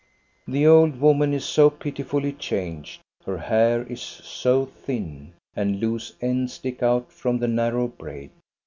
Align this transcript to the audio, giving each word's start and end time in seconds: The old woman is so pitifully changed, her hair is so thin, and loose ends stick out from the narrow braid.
The 0.47 0.65
old 0.65 0.99
woman 0.99 1.31
is 1.31 1.45
so 1.45 1.69
pitifully 1.69 2.33
changed, 2.33 3.03
her 3.23 3.37
hair 3.37 3.83
is 3.83 4.01
so 4.01 4.65
thin, 4.65 5.33
and 5.55 5.79
loose 5.79 6.15
ends 6.19 6.53
stick 6.53 6.81
out 6.81 7.11
from 7.11 7.37
the 7.37 7.47
narrow 7.47 7.87
braid. 7.87 8.31